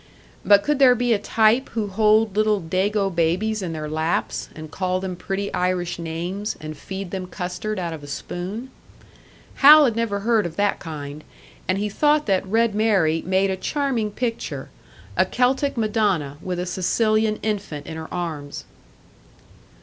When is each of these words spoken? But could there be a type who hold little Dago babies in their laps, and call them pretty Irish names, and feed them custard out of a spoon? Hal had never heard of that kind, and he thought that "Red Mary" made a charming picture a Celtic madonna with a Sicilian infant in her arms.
But 0.43 0.63
could 0.63 0.79
there 0.79 0.95
be 0.95 1.13
a 1.13 1.19
type 1.19 1.69
who 1.73 1.85
hold 1.85 2.35
little 2.35 2.59
Dago 2.59 3.13
babies 3.13 3.61
in 3.61 3.71
their 3.73 3.87
laps, 3.87 4.49
and 4.55 4.71
call 4.71 4.99
them 4.99 5.15
pretty 5.15 5.53
Irish 5.53 5.99
names, 5.99 6.55
and 6.59 6.75
feed 6.75 7.11
them 7.11 7.27
custard 7.27 7.77
out 7.77 7.93
of 7.93 8.01
a 8.01 8.07
spoon? 8.07 8.71
Hal 9.57 9.85
had 9.85 9.95
never 9.95 10.21
heard 10.21 10.47
of 10.47 10.55
that 10.55 10.79
kind, 10.79 11.23
and 11.67 11.77
he 11.77 11.87
thought 11.87 12.25
that 12.25 12.43
"Red 12.47 12.73
Mary" 12.73 13.21
made 13.27 13.51
a 13.51 13.55
charming 13.55 14.09
picture 14.09 14.69
a 15.15 15.23
Celtic 15.23 15.77
madonna 15.77 16.39
with 16.41 16.57
a 16.59 16.65
Sicilian 16.65 17.35
infant 17.43 17.85
in 17.85 17.95
her 17.95 18.11
arms. 18.11 18.63